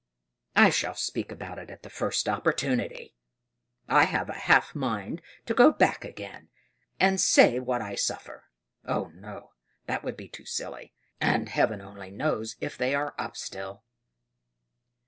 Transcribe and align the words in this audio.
I 0.55 0.71
shall 0.71 0.95
speak 0.95 1.31
about 1.31 1.59
it 1.59 1.69
at 1.69 1.83
the 1.83 1.89
first 1.91 2.27
opportunity. 2.27 3.13
I 3.87 4.05
have 4.05 4.29
half 4.29 4.73
a 4.73 4.77
mind 4.79 5.21
to 5.45 5.53
go 5.53 5.71
back 5.71 6.03
again, 6.03 6.49
and 6.99 7.21
say 7.21 7.59
what 7.59 7.83
I 7.83 7.93
suffer. 7.93 8.45
But 8.83 9.13
no, 9.13 9.51
that 9.85 10.03
would 10.03 10.17
be 10.17 10.27
too 10.27 10.45
silly; 10.47 10.91
and 11.19 11.49
Heaven 11.49 11.81
only 11.81 12.09
knows 12.09 12.55
if 12.59 12.79
they 12.79 12.95
are 12.95 13.13
up 13.19 13.37
still." 13.37 13.83